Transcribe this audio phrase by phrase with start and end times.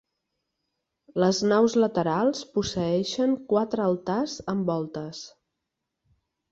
[1.23, 5.27] Les naus laterals posseeixen quatre altars amb voltes.